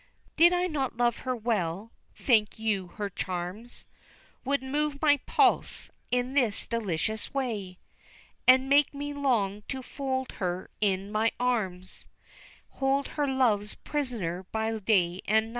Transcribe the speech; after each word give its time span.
"Did 0.35 0.51
I 0.51 0.65
not 0.65 0.97
love 0.97 1.17
her 1.29 1.35
well, 1.35 1.91
think 2.15 2.57
you 2.57 2.87
her 2.95 3.07
charms 3.07 3.85
Would 4.43 4.63
move 4.63 4.99
my 4.99 5.17
pulse 5.27 5.91
in 6.09 6.33
this 6.33 6.65
delicious 6.65 7.35
way, 7.35 7.77
And 8.47 8.67
make 8.67 8.95
me 8.95 9.13
long 9.13 9.61
to 9.67 9.83
fold 9.83 10.31
her 10.41 10.71
in 10.81 11.11
my 11.11 11.31
arms, 11.39 12.07
Hold 12.69 13.09
her 13.09 13.27
love's 13.27 13.75
prisoner 13.75 14.41
by 14.51 14.71
night 14.71 15.21
and 15.27 15.45
day? 15.49 15.49